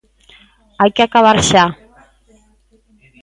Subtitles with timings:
[0.79, 1.63] Hai que acabar xa.